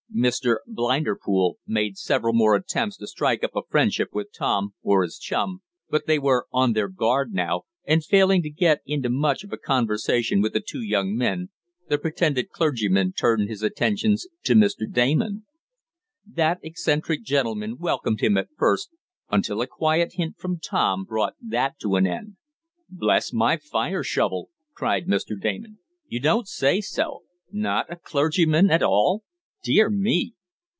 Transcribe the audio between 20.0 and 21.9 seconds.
hint from Tom brought that